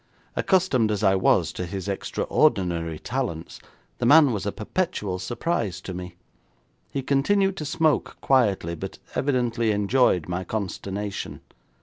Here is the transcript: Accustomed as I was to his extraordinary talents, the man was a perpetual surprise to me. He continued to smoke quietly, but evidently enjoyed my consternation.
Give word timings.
Accustomed 0.35 0.89
as 0.89 1.03
I 1.03 1.13
was 1.13 1.53
to 1.53 1.63
his 1.67 1.87
extraordinary 1.87 2.97
talents, 2.97 3.59
the 3.99 4.05
man 4.07 4.33
was 4.33 4.47
a 4.47 4.51
perpetual 4.51 5.19
surprise 5.19 5.79
to 5.81 5.93
me. 5.93 6.15
He 6.89 7.03
continued 7.03 7.55
to 7.57 7.65
smoke 7.65 8.17
quietly, 8.19 8.73
but 8.73 8.97
evidently 9.13 9.69
enjoyed 9.69 10.27
my 10.27 10.43
consternation. 10.43 11.41